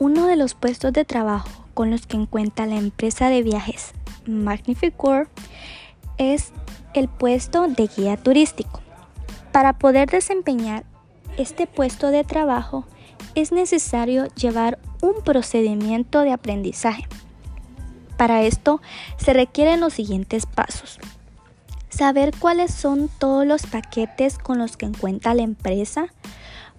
[0.00, 3.92] Uno de los puestos de trabajo con los que cuenta la empresa de viajes
[4.26, 5.28] Magnificor
[6.18, 6.52] es
[6.94, 8.80] el puesto de guía turístico.
[9.50, 10.84] Para poder desempeñar
[11.36, 12.84] este puesto de trabajo
[13.34, 17.08] es necesario llevar un procedimiento de aprendizaje.
[18.16, 18.80] Para esto
[19.16, 21.00] se requieren los siguientes pasos.
[21.88, 26.06] Saber cuáles son todos los paquetes con los que cuenta la empresa,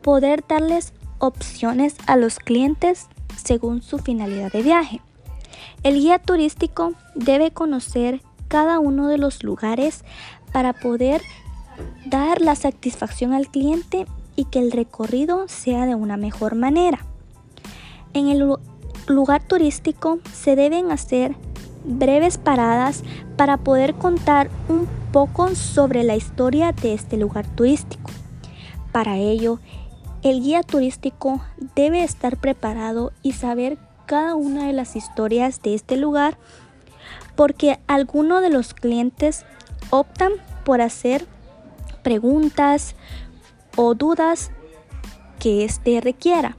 [0.00, 5.00] poder darles opciones a los clientes según su finalidad de viaje.
[5.84, 10.04] El guía turístico debe conocer cada uno de los lugares
[10.52, 11.22] para poder
[12.06, 17.06] dar la satisfacción al cliente y que el recorrido sea de una mejor manera.
[18.14, 18.56] En el
[19.06, 21.36] lugar turístico se deben hacer
[21.84, 23.04] breves paradas
[23.36, 28.10] para poder contar un poco sobre la historia de este lugar turístico.
[28.90, 29.60] Para ello,
[30.22, 31.40] el guía turístico
[31.74, 36.38] debe estar preparado y saber cada una de las historias de este lugar
[37.34, 39.44] porque algunos de los clientes
[39.90, 40.32] optan
[40.64, 41.26] por hacer
[42.02, 42.94] preguntas
[43.76, 44.50] o dudas
[45.38, 46.56] que éste requiera.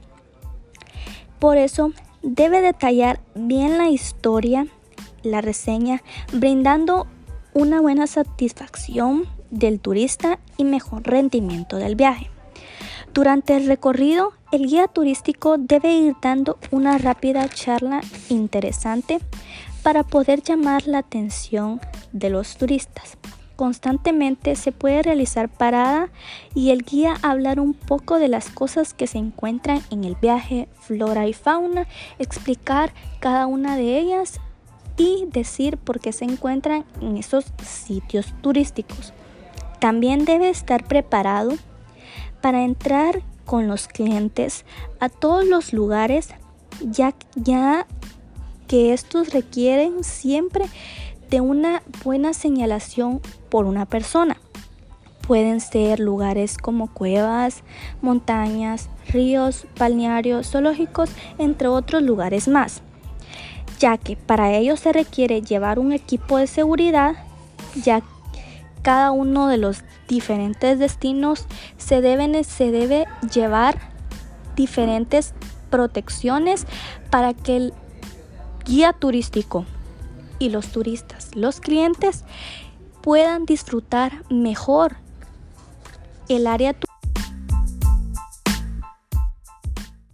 [1.38, 1.92] Por eso
[2.22, 4.66] debe detallar bien la historia,
[5.22, 7.06] la reseña, brindando
[7.54, 12.33] una buena satisfacción del turista y mejor rendimiento del viaje.
[13.14, 19.20] Durante el recorrido, el guía turístico debe ir dando una rápida charla interesante
[19.84, 23.16] para poder llamar la atención de los turistas.
[23.54, 26.08] Constantemente se puede realizar parada
[26.56, 30.66] y el guía hablar un poco de las cosas que se encuentran en el viaje,
[30.80, 31.86] flora y fauna,
[32.18, 34.40] explicar cada una de ellas
[34.96, 39.12] y decir por qué se encuentran en esos sitios turísticos.
[39.78, 41.52] También debe estar preparado
[42.44, 44.66] para entrar con los clientes
[45.00, 46.28] a todos los lugares
[46.82, 47.14] ya,
[48.68, 50.66] que estos requieren siempre
[51.30, 54.36] de una buena señalación por una persona.
[55.26, 57.62] Pueden ser lugares como cuevas,
[58.02, 62.82] montañas, ríos, balnearios, zoológicos, entre otros lugares más,
[63.78, 67.14] ya que para ello se requiere llevar un equipo de seguridad,
[67.82, 68.02] ya
[68.84, 71.46] cada uno de los diferentes destinos
[71.78, 73.78] se, deben, se debe llevar
[74.56, 75.32] diferentes
[75.70, 76.66] protecciones
[77.08, 77.74] para que el
[78.66, 79.64] guía turístico
[80.38, 82.24] y los turistas, los clientes,
[83.00, 84.96] puedan disfrutar mejor
[86.28, 86.93] el área turística